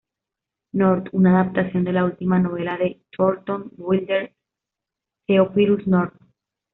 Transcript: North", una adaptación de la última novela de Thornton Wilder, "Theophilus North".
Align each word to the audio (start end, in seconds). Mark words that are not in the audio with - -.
North", 0.73 1.09
una 1.11 1.39
adaptación 1.39 1.83
de 1.83 1.93
la 1.93 2.05
última 2.05 2.39
novela 2.39 2.75
de 2.75 3.03
Thornton 3.15 3.71
Wilder, 3.77 4.33
"Theophilus 5.27 5.85
North". 5.85 6.19